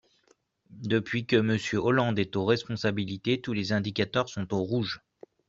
Depuis 0.81 1.27
que 1.27 1.35
Monsieur 1.35 1.77
Hollande 1.77 2.17
est 2.17 2.35
aux 2.35 2.45
responsabilités, 2.45 3.39
tous 3.39 3.53
les 3.53 3.71
indicateurs 3.71 4.29
sont 4.29 4.51
au 4.51 4.63
rouge. 4.63 4.99